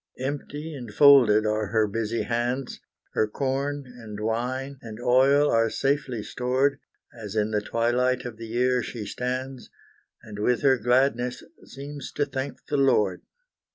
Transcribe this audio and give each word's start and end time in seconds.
Empty 0.17 0.73
and 0.73 0.91
folded 0.91 1.45
are 1.45 1.67
her 1.67 1.85
busy 1.85 2.23
hands; 2.23 2.79
Her 3.13 3.27
corn 3.27 3.83
and 3.85 4.19
wine 4.19 4.79
and 4.81 4.99
oil 4.99 5.51
are 5.51 5.69
safely 5.69 6.23
stored, 6.23 6.79
As 7.13 7.35
in 7.35 7.51
the 7.51 7.61
twilight 7.61 8.25
of 8.25 8.37
the 8.37 8.47
year 8.47 8.81
she 8.81 9.05
stands, 9.05 9.69
And 10.23 10.39
with 10.39 10.63
her 10.63 10.79
gladness 10.79 11.43
seems 11.65 12.11
to 12.13 12.25
thank 12.25 12.65
the 12.65 12.77
Lord. 12.77 13.21